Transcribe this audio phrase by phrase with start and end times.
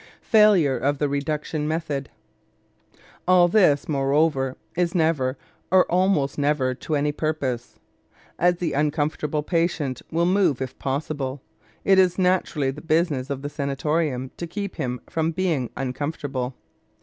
[0.23, 2.09] FAILURE OF THE REDUCTION METHOD
[3.27, 5.37] All this, moreover, is never,
[5.69, 7.77] or almost never, to any purpose.
[8.39, 11.39] As the uncomfortable patient will move if possible,
[11.85, 16.55] it is naturally the business of the sanatorium to keep him from being uncomfortable.